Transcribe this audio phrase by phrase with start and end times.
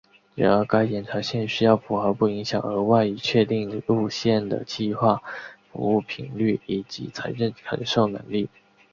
[0.33, 5.21] 然而该延长线需要符合不影响额外已确定路线的计划
[5.71, 8.49] 服务频率以及财政承受能力。